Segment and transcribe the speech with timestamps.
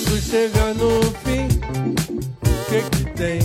[0.00, 1.46] quando chega no fim,
[2.46, 3.40] o que que tem?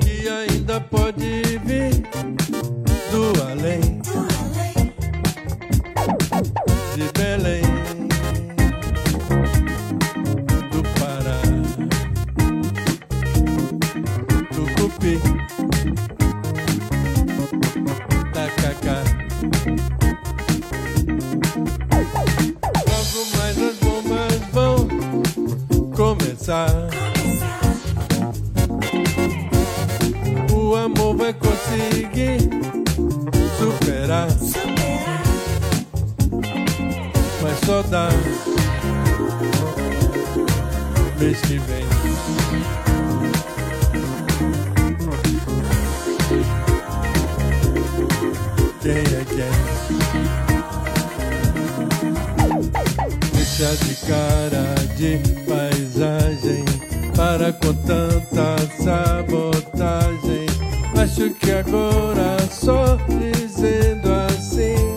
[0.00, 2.02] Que ainda pode vir
[26.50, 26.90] começar.
[30.52, 32.40] O amor vai conseguir
[33.58, 34.26] superar.
[37.42, 38.08] Mas só dá
[41.18, 41.86] mês que vem.
[48.82, 49.52] Quem é quem?
[53.34, 55.89] Deixa de cara de paisagem
[57.14, 60.46] para com tanta sabotagem.
[60.96, 64.89] Acho que agora só dizendo assim.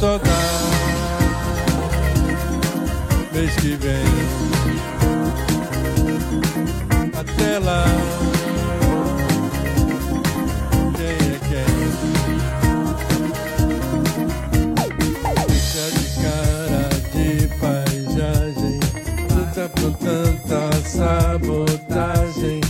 [0.00, 0.18] Dá
[3.34, 4.02] mês que vem.
[7.12, 7.84] Até lá.
[10.96, 11.70] Quem é quem?
[15.46, 17.28] Deixa de cara de
[17.58, 18.80] paisagem
[19.34, 22.60] Luta por tanta sabotagem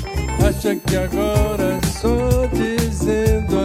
[0.44, 3.59] Acha que agora só dizendo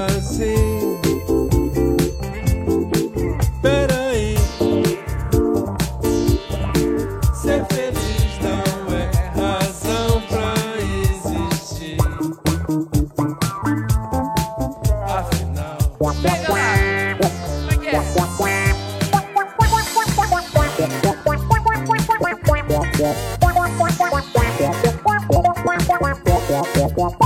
[26.98, 27.26] Yeah.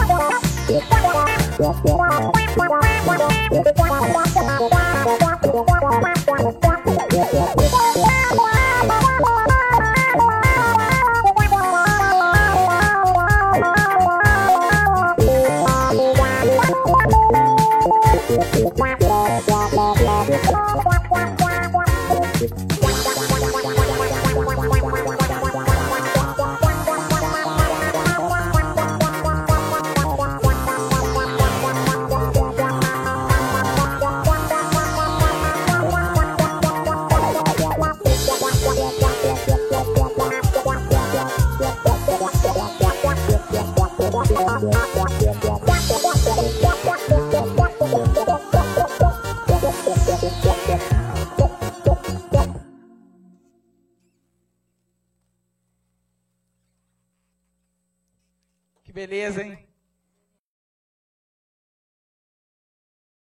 [58.90, 59.69] Que beleza, hein?